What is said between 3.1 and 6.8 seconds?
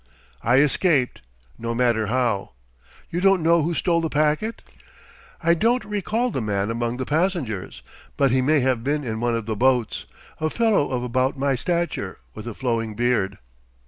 "You don't know who stole the packet?" "I don't recall the man